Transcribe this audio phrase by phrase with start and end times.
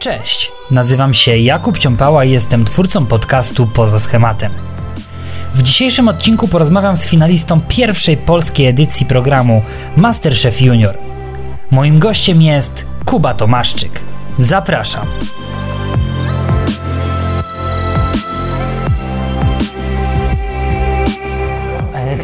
[0.00, 4.52] Cześć, nazywam się Jakub Ciąpała i jestem twórcą podcastu Poza Schematem.
[5.54, 9.62] W dzisiejszym odcinku porozmawiam z finalistą pierwszej polskiej edycji programu
[9.96, 10.98] Masterchef Junior.
[11.70, 14.00] Moim gościem jest Kuba Tomaszczyk.
[14.38, 15.06] Zapraszam.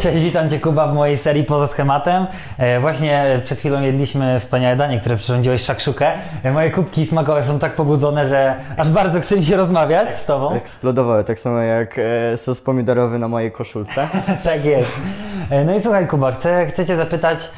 [0.01, 2.27] Cześć, witam Cię Kuba w mojej serii Poza Schematem.
[2.57, 6.11] E, Właśnie przed chwilą jedliśmy wspaniałe danie, które przyrządziłeś szakszukę.
[6.43, 10.25] E, Moje kubki smakowe są tak pobudzone, że aż bardzo chce mi się rozmawiać z
[10.25, 10.53] Tobą.
[10.53, 11.95] Eksplodowały, tak samo jak
[12.33, 14.07] e, sos pomidorowy na mojej koszulce.
[14.43, 14.91] Tak jest.
[15.65, 17.49] No i słuchaj Kuba, chcę, chcę Cię zapytać,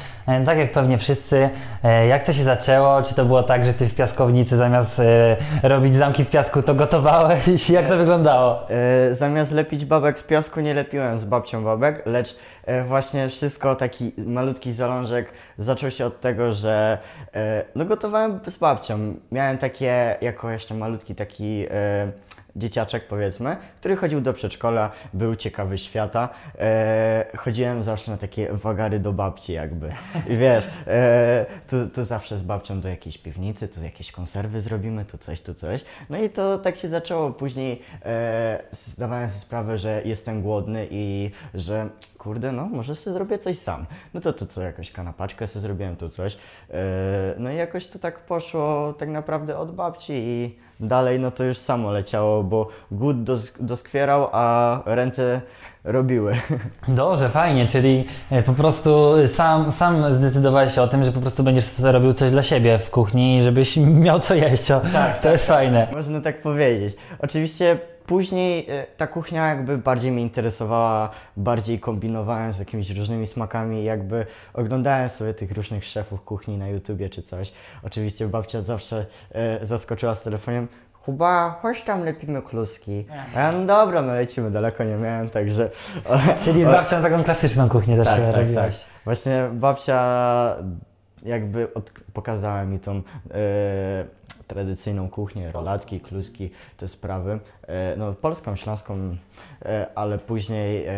[0.46, 1.50] tak jak pewnie wszyscy,
[1.84, 3.02] e, jak to się zaczęło?
[3.02, 6.74] Czy to było tak, że Ty w piaskownicy zamiast e, robić zamki z piasku, to
[6.74, 7.70] gotowałeś?
[7.70, 8.70] Jak to wyglądało?
[8.70, 13.74] E, zamiast lepić babek z piasku, nie lepiłem z babcią babek, lecz e, właśnie wszystko,
[13.76, 16.98] taki malutki zalążek zaczął się od tego, że
[17.34, 19.14] e, no gotowałem z babcią.
[19.32, 22.12] Miałem takie, jako jeszcze malutki taki e,
[22.56, 26.28] dzieciaczek powiedzmy, który chodził do przedszkola, był ciekawy świata.
[26.58, 29.92] E, chodziłem zawsze na takie wagary do babci jakby.
[30.28, 35.04] I wiesz, e, tu, tu zawsze z babcią do jakiejś piwnicy, tu jakieś konserwy zrobimy,
[35.04, 35.84] tu coś, tu coś.
[36.10, 37.30] No i to tak się zaczęło.
[37.30, 41.88] Później e, zdawałem sobie sprawę, że jestem głodny i że
[42.20, 43.86] kurde, no może sobie zrobię coś sam.
[44.14, 46.36] No to tu co, jakąś kanapaczkę sobie zrobiłem, tu coś.
[46.70, 46.76] E,
[47.38, 51.58] no i jakoś to tak poszło tak naprawdę od babci i dalej no to już
[51.58, 55.40] samo leciało, bo głód dos- doskwierał, a ręce
[55.84, 56.36] robiły.
[56.88, 61.42] Dobrze, fajnie, czyli e, po prostu sam, sam zdecydowałeś się o tym, że po prostu
[61.42, 63.76] będziesz sobie robił coś dla siebie w kuchni, żebyś
[64.06, 64.70] miał co jeść.
[64.70, 65.88] O, Tak, to jest fajne.
[65.92, 66.96] Można tak powiedzieć.
[67.18, 67.78] Oczywiście
[68.10, 74.26] później e, ta kuchnia jakby bardziej mnie interesowała, bardziej kombinowałem z jakimiś różnymi smakami, jakby
[74.54, 77.52] oglądałem sobie tych różnych szefów kuchni na YouTubie czy coś.
[77.82, 80.68] Oczywiście babcia zawsze e, zaskoczyła z telefonem.
[81.04, 83.06] Kuba, chodź tam lepimy kluski.
[83.34, 85.70] Ja, no dobra, no lecimy, daleko nie miałem, także...
[86.44, 88.72] Czyli z babcią taką klasyczną kuchnię też Tak, tak, tak.
[89.04, 90.56] Właśnie babcia
[91.22, 93.02] jakby od, pokazała mi tą e,
[94.50, 97.38] tradycyjną kuchnię, rolatki, kluski, te sprawy.
[97.68, 99.16] E, no polską, śląską,
[99.64, 100.90] e, ale później e,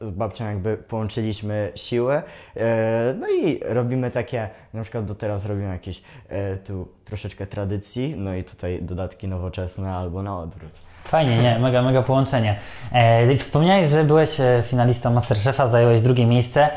[0.00, 2.22] z babcią jakby połączyliśmy siły.
[2.56, 6.02] E, no i robimy takie, na przykład do teraz robimy jakieś
[6.64, 10.70] tu troszeczkę tradycji, no i tutaj dodatki nowoczesne albo na odwrót.
[11.04, 12.58] Fajnie, nie, mega, mega połączenie.
[13.38, 16.70] Wspomniałeś, że byłeś finalistą Masterchefa, zająłeś drugie miejsce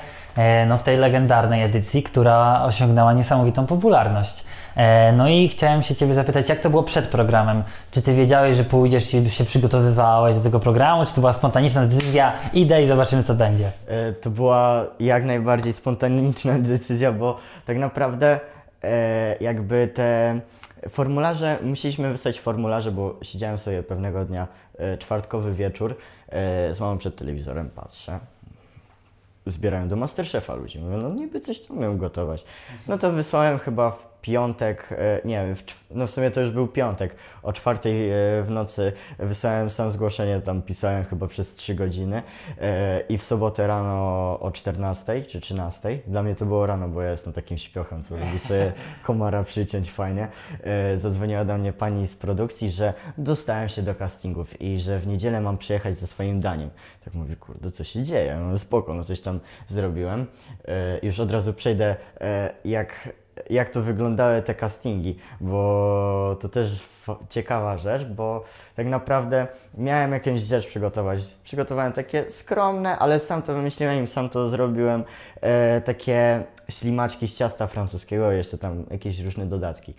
[0.68, 4.44] no, w tej legendarnej edycji, która osiągnęła niesamowitą popularność.
[4.76, 7.64] E, no i chciałem się Ciebie zapytać, jak to było przed programem?
[7.92, 11.86] Czy Ty wiedziałeś, że pójdziesz i się przygotowywałeś do tego programu, czy to była spontaniczna
[11.86, 13.72] decyzja, idę i zobaczymy co będzie?
[13.88, 18.40] E, To była jak najbardziej spontaniczna decyzja, bo tak naprawdę
[18.84, 20.40] e, jakby te
[20.90, 24.48] formularze, musieliśmy wysłać formularze, bo siedziałem sobie pewnego dnia,
[24.78, 25.96] e, czwartkowy wieczór,
[26.30, 28.20] e, z mamą przed telewizorem, patrzę,
[29.46, 30.80] zbierają do Masterchefa ludzi.
[30.80, 32.46] Mówię, no niby coś tam miałem gotować.
[32.88, 36.52] No to wysłałem chyba w piątek, e, nie, w, czw- no w sumie to już
[36.52, 41.76] był piątek, o czwartej e, w nocy wysłałem sam zgłoszenie, tam pisałem chyba przez 3
[41.76, 42.24] godziny
[42.62, 43.92] e, i w sobotę rano
[44.40, 48.18] o 14 czy 13, dla mnie to było rano, bo ja jestem takim śpiochem, co
[48.18, 48.74] lubi sobie
[49.08, 50.28] komara przyciąć fajnie,
[50.96, 55.42] zadzwoniła do mnie pani z produkcji, że dostałem się do castingów i że w niedzielę
[55.42, 56.70] mam przyjechać ze swoim daniem.
[57.06, 58.38] Tak mówię, kurde, co się dzieje?
[58.52, 60.26] No spoko, no coś tam zrobiłem.
[61.04, 61.96] Już od razu przejdę,
[62.66, 63.10] jak,
[63.50, 66.92] jak to wyglądały te castingi, bo to też
[67.30, 68.44] ciekawa rzecz, bo
[68.76, 69.48] tak naprawdę
[69.78, 71.20] miałem jakąś rzecz przygotować.
[71.44, 75.04] Przygotowałem takie skromne, ale sam to wymyśliłem i sam to zrobiłem.
[75.42, 79.94] E, takie ślimaczki z ciasta francuskiego, jeszcze tam jakieś różne dodatki.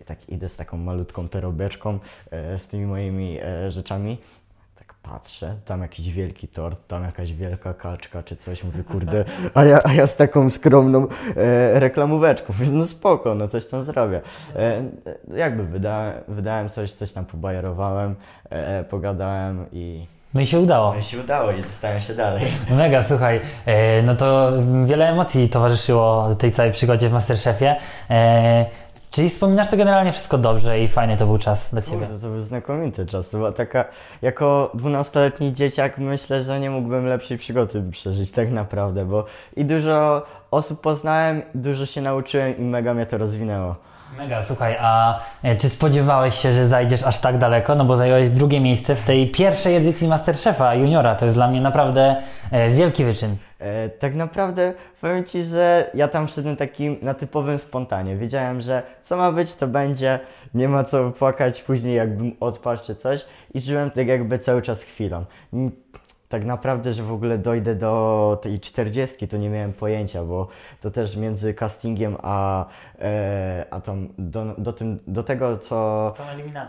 [0.00, 1.98] I tak idę z taką malutką terobeczką,
[2.30, 4.18] e, z tymi moimi e, rzeczami.
[5.12, 9.24] Patrzę, tam jakiś wielki tort, tam jakaś wielka kaczka czy coś, mówię, kurde,
[9.54, 13.84] a ja, a ja z taką skromną e, reklamóweczką, mówię, no spoko, no coś tam
[13.84, 14.20] zrobię.
[14.56, 14.84] E, e,
[15.38, 18.14] jakby wydałem, wydałem coś, coś tam pobajerowałem,
[18.50, 20.92] e, pogadałem i No i się udało.
[20.92, 22.44] no i się udało i dostałem się dalej.
[22.70, 24.52] No Mega, słuchaj, e, no to
[24.84, 27.76] wiele emocji towarzyszyło tej całej przygodzie w Masterchefie.
[29.10, 32.06] Czyli wspominasz to generalnie wszystko dobrze i fajny to był czas dla Ciebie.
[32.06, 33.30] Kurde, to był znakomity czas.
[33.30, 33.84] To była taka,
[34.22, 39.24] jako 12-letni dzieciak myślę, że nie mógłbym lepszej przygody przeżyć tak naprawdę, bo
[39.56, 43.74] i dużo osób poznałem, dużo się nauczyłem i mega mnie to rozwinęło.
[44.16, 47.74] Mega, słuchaj, a e, czy spodziewałeś się, że zajdziesz aż tak daleko?
[47.74, 51.14] No bo zająłeś drugie miejsce w tej pierwszej edycji Masterchefa Juniora.
[51.14, 52.16] To jest dla mnie naprawdę
[52.50, 53.36] e, wielki wyczyn.
[53.58, 58.16] E, tak naprawdę powiem Ci, że ja tam szedłem takim na typowym spontanie.
[58.16, 60.18] Wiedziałem, że co ma być, to będzie,
[60.54, 63.24] nie ma co płakać później, jakbym odpadł czy coś
[63.54, 65.24] i żyłem tak jakby cały czas chwilą.
[66.28, 70.48] Tak naprawdę, że w ogóle dojdę do tej czterdziestki, to nie miałem pojęcia, bo
[70.80, 72.66] to też między castingiem a,
[73.00, 76.12] e, a tą, do, do, tym, do tego, co.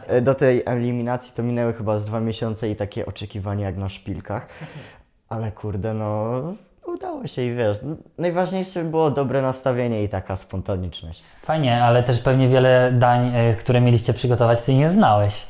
[0.07, 3.89] E, Do tej eliminacji to minęły chyba z dwa miesiące i takie oczekiwania jak na
[3.89, 4.47] szpilkach.
[5.29, 6.41] Ale kurde, no
[6.85, 7.77] udało się i wiesz,
[8.17, 11.23] najważniejsze było dobre nastawienie i taka spontaniczność.
[11.41, 15.47] Fajnie, ale też pewnie wiele dań, e, które mieliście przygotować, ty nie znałeś.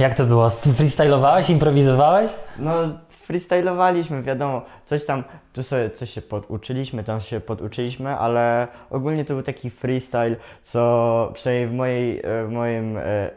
[0.00, 0.50] Jak to było?
[0.50, 2.30] Freestylowałeś, improwizowałeś?
[2.58, 2.74] No
[3.08, 9.34] freestylowaliśmy, wiadomo, coś tam, tu sobie coś się poduczyliśmy, tam się poduczyliśmy, ale ogólnie to
[9.34, 13.30] był taki freestyle, co przynajmniej w mojej, e, w moim, e,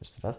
[0.00, 0.38] jeszcze raz,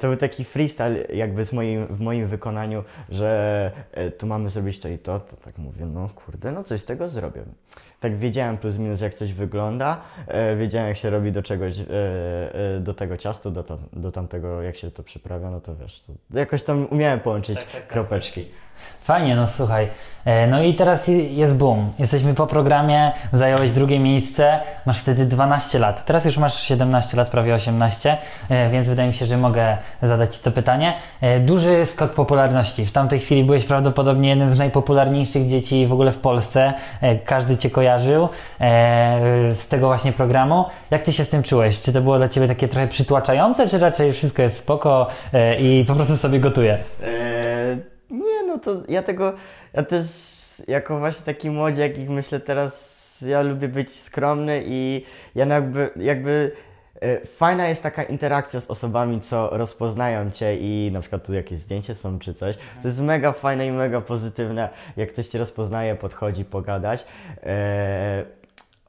[0.00, 4.78] to był taki freestyle jakby z moim, w moim wykonaniu, że e, tu mamy zrobić
[4.80, 7.42] to i to, to tak mówię, no kurde, no coś z tego zrobię.
[8.00, 11.84] Tak wiedziałem plus minus jak coś wygląda, e, wiedziałem jak się robi do czegoś, e,
[12.76, 16.00] e, do tego ciastu, do, tam, do tamtego jak się to przyprawia, no to wiesz,
[16.00, 17.86] to jakoś tam umiałem połączyć Tak, tak, tak.
[17.86, 18.48] kropeczki.
[19.02, 19.88] Fajnie, no słuchaj.
[20.24, 21.92] E, No i teraz jest boom.
[21.98, 26.04] Jesteśmy po programie, zająłeś drugie miejsce, masz wtedy 12 lat.
[26.04, 28.16] Teraz już masz 17 lat, prawie 18,
[28.48, 30.94] e, więc wydaje mi się, że mogę zadać Ci to pytanie.
[31.20, 32.86] E, Duży skok popularności.
[32.86, 36.72] W tamtej chwili byłeś prawdopodobnie jednym z najpopularniejszych dzieci w ogóle w Polsce.
[37.24, 38.28] Każdy Cię kojarzył
[39.50, 40.64] z tego właśnie programu.
[40.90, 41.80] Jak Ty się z tym czułeś?
[41.80, 45.06] Czy to było dla Ciebie takie trochę przytłaczające, czy raczej wszystko jest spoko
[45.58, 46.78] i po prostu sobie gotuję?
[48.52, 49.32] No to ja tego,
[49.74, 50.06] ja też
[50.68, 55.04] jako właśnie taki młodziak, jak myślę teraz, ja lubię być skromny i
[55.34, 56.52] ja jakby, jakby
[57.00, 61.58] e, fajna jest taka interakcja z osobami, co rozpoznają Cię i na przykład tu jakieś
[61.58, 62.56] zdjęcie są czy coś.
[62.82, 67.06] To jest mega fajne i mega pozytywne, jak ktoś Cię rozpoznaje, podchodzi pogadać.
[67.42, 68.41] Eee,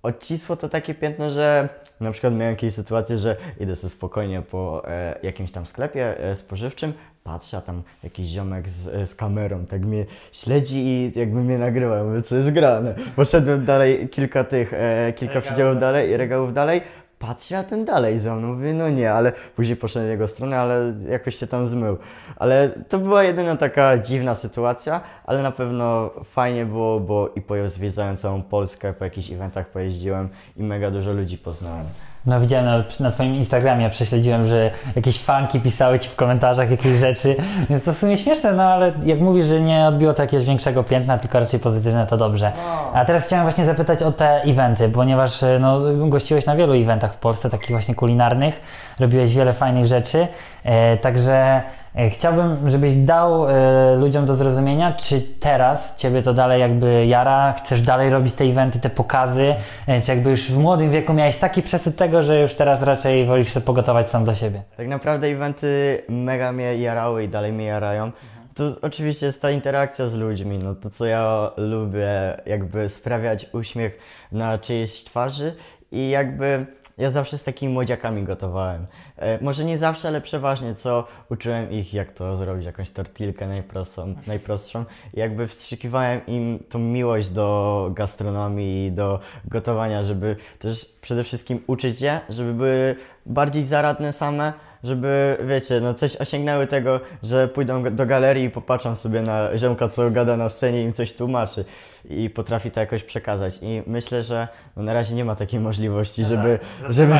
[0.04, 1.70] odcisło to takie piętno, że
[2.00, 6.36] na przykład miałem jakieś sytuacje, że idę sobie spokojnie po e, jakimś tam sklepie e,
[6.36, 11.42] spożywczym, patrzę, a tam jakiś ziomek z, e, z kamerą tak mnie śledzi i jakby
[11.42, 11.96] mnie nagrywa.
[11.98, 12.96] Ja Mówię, co jest grane.
[13.16, 15.46] Poszedłem dalej kilka tych, e, kilka Regałów.
[15.46, 16.82] przedziałów dalej, regałów dalej.
[17.28, 18.48] Patrzę, a ten dalej za mną.
[18.48, 21.98] Mówię, no nie, ale później poszedłem w jego stronę, ale jakoś się tam zmył.
[22.36, 28.18] Ale to była jedyna taka dziwna sytuacja, ale na pewno fajnie było, bo i zwiedzałem
[28.18, 31.86] całą Polskę, po jakichś eventach pojeździłem i mega dużo ludzi poznałem.
[32.26, 36.98] No widziałem na, na Twoim Instagramie, prześledziłem, że jakieś fanki pisały Ci w komentarzach jakieś
[36.98, 37.36] rzeczy,
[37.70, 40.84] więc to w sumie śmieszne, no ale jak mówisz, że nie odbiło to jakiegoś większego
[40.84, 42.52] piętna, tylko raczej pozytywne, to dobrze.
[42.94, 47.13] A teraz chciałem właśnie zapytać o te eventy, ponieważ e, no, gościłeś na wielu eventach
[47.14, 48.62] w Polsce, takich właśnie kulinarnych,
[49.00, 50.28] robiłeś wiele fajnych rzeczy,
[50.64, 51.62] e, także
[51.96, 57.54] e, chciałbym, żebyś dał e, ludziom do zrozumienia, czy teraz Ciebie to dalej jakby jara,
[57.54, 59.56] chcesz dalej robić te eventy, te pokazy,
[60.04, 63.48] czy jakby już w młodym wieku miałeś taki przesyt tego, że już teraz raczej wolisz
[63.48, 64.64] sobie pogotować sam do siebie.
[64.78, 68.12] Tak naprawdę eventy mega mnie jarały i dalej mnie jarają.
[68.54, 74.00] To oczywiście jest ta interakcja z ludźmi, no to co ja lubię, jakby sprawiać uśmiech
[74.32, 75.56] na czyjejś twarzy
[75.92, 76.66] i jakby
[76.98, 78.88] ja zawsze z takimi młodziakami gotowałem.
[79.18, 84.16] E, może nie zawsze, ale przeważnie, co uczyłem ich, jak to zrobić, jakąś tortilkę najprostszą,
[84.28, 84.86] najprostszą.
[85.14, 92.02] Jakby wstrzykiwałem im tą miłość do gastronomii i do gotowania, żeby też przede wszystkim uczyć
[92.02, 92.96] je, żeby były
[93.26, 94.54] bardziej zaradne same,
[94.84, 99.90] żeby, wiecie, no coś osiągnęły tego, że pójdą do galerii i popatrzą sobie na ziomka,
[99.90, 101.66] co gada na scenie i im coś tłumaczy
[102.10, 103.60] i potrafi to jakoś przekazać.
[103.62, 107.16] I myślę, że no na razie nie ma takiej możliwości, żeby, żeby,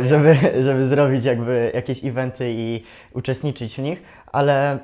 [0.00, 2.82] żeby, żeby zrobić jakby jakieś eventy i
[3.12, 4.78] uczestniczyć w nich, ale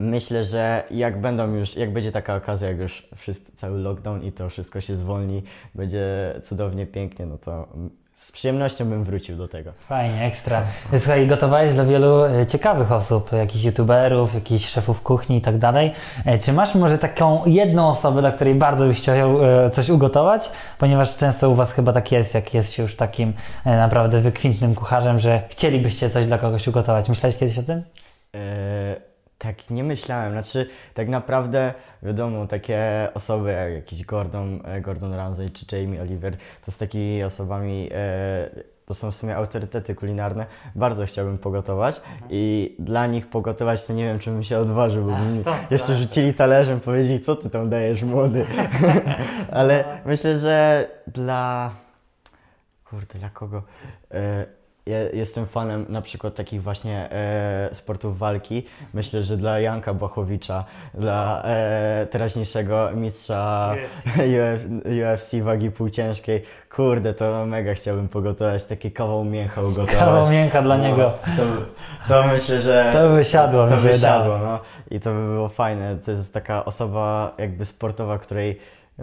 [0.00, 4.32] myślę, że jak będą już, jak będzie taka okazja, jak już wszyscy, cały lockdown i
[4.32, 5.42] to wszystko się zwolni,
[5.74, 7.68] będzie cudownie, pięknie, no to
[8.20, 9.72] z przyjemnością bym wrócił do tego.
[9.88, 10.62] Fajnie, ekstra.
[10.98, 15.92] Słuchaj, gotowałeś dla wielu e, ciekawych osób, jakichś youtuberów, jakichś szefów kuchni i tak dalej.
[16.26, 20.50] E, Czy masz może taką jedną osobę, dla której bardzo byś chciał e, coś ugotować?
[20.78, 23.32] Ponieważ często u Was chyba tak jest, jak jest się już takim
[23.64, 27.08] naprawdę wykwintnym kucharzem, że chcielibyście coś dla kogoś ugotować.
[27.08, 27.82] Myślałeś kiedyś o tym?
[28.34, 29.09] E,
[29.40, 35.50] tak nie myślałem, znaczy tak naprawdę wiadomo, takie osoby jak jakiś Gordon, e, Gordon Ramsay
[35.50, 38.50] czy Jamie Oliver, to z takimi osobami, e,
[38.86, 44.04] to są w sumie autorytety kulinarne, bardzo chciałbym pogotować i dla nich pogotować to nie
[44.04, 48.02] wiem, czy bym się odważył, bo mi jeszcze rzucili talerzem, powiedzieli, co ty tam dajesz
[48.02, 48.46] młody,
[49.50, 51.70] ale myślę, że dla
[52.84, 53.62] kurde, dla kogo?
[54.10, 54.59] E,
[54.90, 58.66] ja jestem fanem na przykład takich właśnie e, sportów walki.
[58.94, 63.74] Myślę, że dla Janka Błachowicza, dla e, teraźniejszego mistrza
[64.16, 66.42] UFC, UFC wagi półciężkiej,
[66.74, 69.96] kurde, to mega chciałbym pogotować, takie kawał mięcha ugotować.
[69.96, 71.12] Kawał mięcha dla No, niego.
[71.36, 71.42] To,
[72.08, 72.90] to myślę, że...
[72.92, 73.98] To by siadło, To by wydaje.
[73.98, 74.58] siadło, no.
[74.90, 75.96] I to by było fajne.
[76.04, 78.58] To jest taka osoba jakby sportowa, której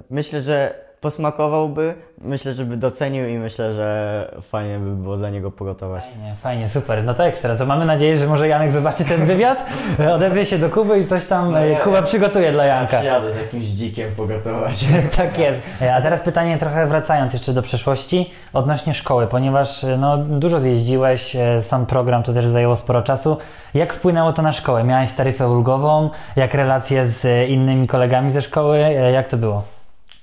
[0.09, 5.51] myślę, że posmakowałby, myślę, że by docenił i myślę, że fajnie by było dla niego
[5.51, 6.03] pogotować.
[6.03, 7.03] Fajnie, fajnie, super.
[7.03, 7.55] No to ekstra.
[7.55, 9.65] To mamy nadzieję, że może Janek zobaczy ten wywiad,
[10.15, 12.97] odezwie się do Kuby i coś tam No e, ja- Kuba przygotuje dla Janka.
[12.97, 14.85] Przyjadę z jakimś dzikiem pogotować.
[15.17, 15.59] tak jest.
[15.81, 20.59] E, A teraz pytanie trochę wracając jeszcze do przeszłości odnośnie szkoły, ponieważ e, no, dużo
[20.59, 23.37] zjeździłeś, sam program to też zajęło sporo czasu.
[23.73, 24.83] Jak wpłynęło to na szkołę?
[24.83, 26.09] Miałeś taryfę ulgową?
[26.35, 28.79] Jak relacje z innymi kolegami ze szkoły?
[29.13, 29.76] Jak to było?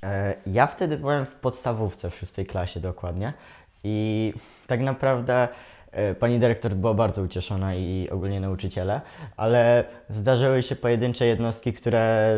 [0.05, 3.33] E, Ja wtedy byłem w podstawówce, w szóstej klasie dokładnie
[3.85, 4.33] i
[4.67, 5.49] tak naprawdę
[5.93, 9.01] e, pani dyrektor była bardzo ucieszona i ogólnie nauczyciele,
[9.37, 12.35] ale zdarzyły się pojedyncze jednostki, które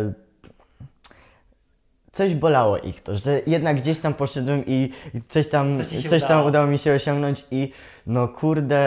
[2.13, 4.93] coś bolało ich to, że jednak gdzieś tam poszedłem i
[5.29, 6.49] coś tam, Coś coś tam udało.
[6.49, 7.73] udało mi się osiągnąć i
[8.07, 8.81] no kurde,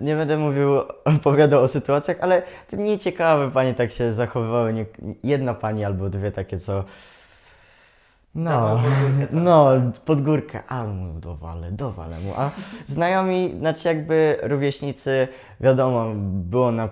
[0.00, 0.68] nie będę mówił,
[1.16, 4.86] opowiadał o sytuacjach, ale to nieciekawe pani tak się zachowywały, nie,
[5.24, 6.84] jedna pani albo dwie takie, co
[8.34, 8.80] no,
[9.30, 9.70] no,
[10.04, 12.50] pod górkę, a mu dowalę, dowalę mu, a
[12.86, 15.28] znajomi, znaczy jakby rówieśnicy,
[15.60, 16.88] wiadomo, było na,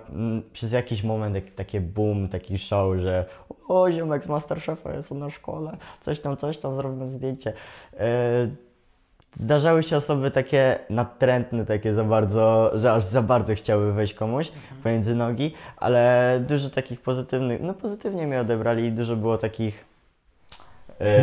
[0.52, 3.25] przez jakiś moment jak, takie boom, taki show, że
[3.68, 7.52] o, ziomek z Masterchefa jest na szkole, coś tam, coś tam, zrobimy zdjęcie.
[7.99, 8.49] E,
[9.35, 14.52] Zdarzały się osoby takie natrętne, takie za bardzo, że aż za bardzo chciały wejść komuś
[14.82, 19.89] pomiędzy nogi, ale dużo takich pozytywnych, no pozytywnie mnie odebrali i dużo było takich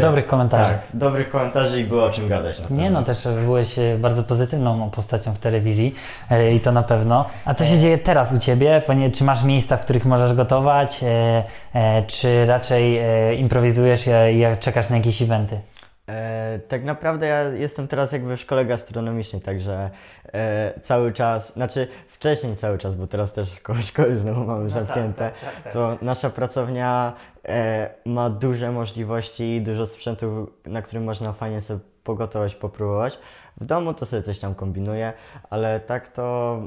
[0.01, 0.63] Dobrych komentarzy.
[0.63, 2.59] tak, dobrych komentarzy i było o czym gadać.
[2.69, 5.95] Na Nie no, też byłeś e, bardzo pozytywną postacią w telewizji
[6.31, 7.25] e, i to na pewno.
[7.45, 8.81] A co się dzieje teraz u Ciebie?
[9.13, 11.43] Czy masz miejsca, w których możesz gotować, e,
[11.73, 15.59] e, czy raczej e, improwizujesz e, i czekasz na jakieś eventy?
[16.09, 19.89] E, tak naprawdę ja jestem teraz jakby w szkole gastronomicznej, także
[20.33, 25.31] e, cały czas, znaczy wcześniej cały czas, bo teraz też koło szkoły znowu mamy zamknięte,
[25.73, 27.13] to nasza pracownia
[27.45, 33.19] e, ma duże możliwości, dużo sprzętu, na którym można fajnie sobie pogotować, popróbować.
[33.61, 35.13] W domu to sobie coś tam kombinuję,
[35.49, 36.59] ale tak to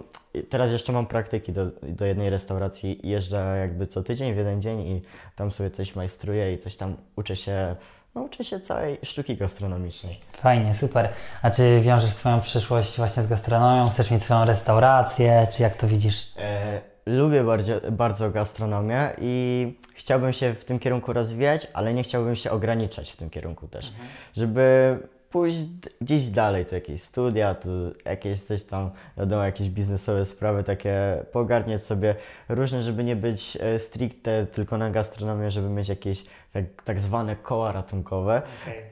[0.49, 3.00] teraz jeszcze mam praktyki do, do jednej restauracji.
[3.02, 5.02] Jeżdżę jakby co tydzień w jeden dzień i
[5.37, 7.76] tam sobie coś majstruję i coś tam uczę się,
[8.14, 10.21] no uczę się całej sztuki gastronomicznej.
[10.33, 11.09] Fajnie, super.
[11.43, 13.90] A czy wiążesz swoją przyszłość właśnie z gastronomią?
[13.90, 16.33] Chcesz mieć swoją restaurację, czy jak to widzisz?
[16.38, 22.37] E, lubię bardzo, bardzo gastronomię i chciałbym się w tym kierunku rozwijać, ale nie chciałbym
[22.37, 23.93] się ograniczać w tym kierunku też.
[24.37, 24.99] Żeby
[25.30, 25.58] pójść
[26.00, 27.70] gdzieś dalej, to jakieś studia, to
[28.04, 32.14] jakieś coś tam, wiadomo, jakieś biznesowe sprawy takie, pogarniać sobie.
[32.49, 37.37] Różne, żeby nie być e, stricte tylko na gastronomię, żeby mieć jakieś tak, tak zwane
[37.37, 38.42] koła ratunkowe,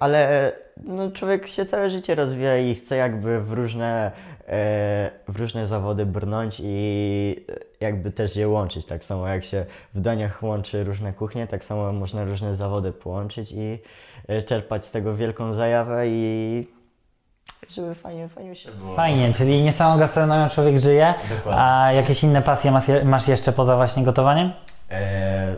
[0.00, 0.52] ale
[0.85, 4.12] no, człowiek się całe życie rozwija i chce jakby w różne,
[4.49, 7.47] e, w różne zawody brnąć i
[7.80, 8.87] jakby też je łączyć.
[8.87, 13.52] Tak samo jak się w daniach łączy różne kuchnie, tak samo można różne zawody połączyć
[13.52, 13.78] i
[14.28, 16.66] e, czerpać z tego wielką zajawę i
[17.68, 18.94] żeby fajnie, fajnie się było.
[18.94, 21.62] Fajnie, czyli nie samą gastronomią człowiek żyje, Dokładnie.
[21.62, 24.52] a jakieś inne pasje masz, je- masz jeszcze poza właśnie gotowaniem?
[24.90, 25.56] E,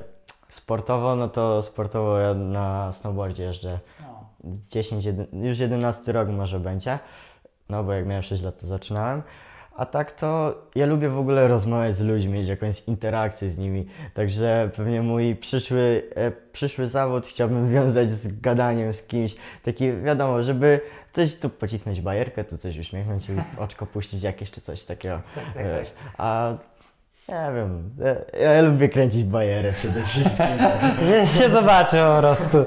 [0.49, 3.79] sportowo, no to sportowo ja na snowboardzie jeżdżę
[4.45, 6.99] 10, jeden, już 11 rok może będzie,
[7.69, 9.23] no bo jak miałem 6 lat to zaczynałem.
[9.77, 13.87] A tak to ja lubię w ogóle rozmawiać z ludźmi, mieć jakąś interakcję z nimi.
[14.15, 19.37] Także pewnie mój przyszły, e, przyszły zawód chciałbym wiązać z gadaniem z kimś.
[19.63, 20.81] Taki wiadomo, żeby
[21.13, 23.27] coś tu pocisnąć bajerkę, tu coś uśmiechnąć
[23.59, 25.21] oczko puścić jakieś czy coś takiego.
[25.57, 25.93] wiesz.
[26.19, 26.55] A
[27.31, 27.91] nie wiem,
[28.39, 30.47] ja, ja lubię kręcić bajerę przede wszystkim.
[31.39, 32.59] Się zobaczy po prostu.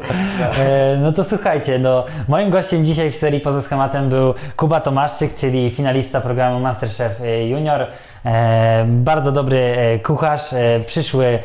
[0.60, 5.34] E, no to słuchajcie, no, moim gościem dzisiaj w serii Poza Schematem był Kuba Tomaszczyk,
[5.34, 7.88] czyli finalista programu Masterchef e, Junior.
[8.26, 10.42] E, bardzo dobry kucharz,
[10.86, 11.40] przyszły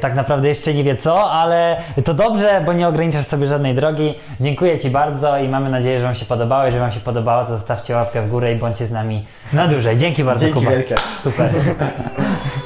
[0.00, 4.14] tak naprawdę jeszcze nie wie co, ale to dobrze, bo nie ograniczasz sobie żadnej drogi.
[4.40, 6.64] Dziękuję Ci bardzo i mamy nadzieję, że Wam się podobało.
[6.64, 9.98] Jeżeli Wam się podobało, to zostawcie łapkę w górę i bądźcie z nami na dłużej.
[9.98, 10.70] Dzięki bardzo, Dzięki Kuba.
[10.70, 10.94] wielkie.
[11.22, 11.50] Super.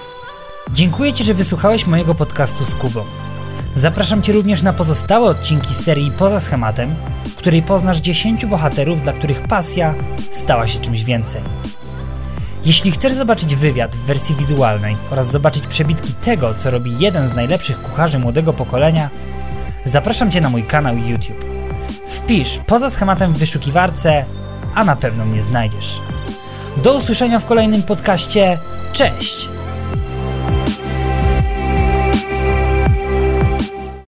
[0.73, 3.05] Dziękuję Ci, że wysłuchałeś mojego podcastu z Kubą.
[3.77, 6.95] Zapraszam Cię również na pozostałe odcinki serii Poza Schematem,
[7.25, 9.95] w której poznasz 10 bohaterów, dla których pasja
[10.31, 11.43] stała się czymś więcej.
[12.65, 17.35] Jeśli chcesz zobaczyć wywiad w wersji wizualnej oraz zobaczyć przebitki tego, co robi jeden z
[17.35, 19.11] najlepszych kucharzy młodego pokolenia,
[19.85, 21.45] zapraszam Cię na mój kanał YouTube.
[22.09, 24.25] Wpisz Poza Schematem w wyszukiwarce,
[24.75, 26.01] a na pewno mnie znajdziesz.
[26.77, 28.59] Do usłyszenia w kolejnym podcaście.
[28.93, 29.56] Cześć!